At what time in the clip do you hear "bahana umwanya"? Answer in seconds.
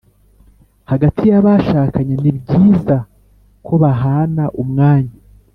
3.81-5.13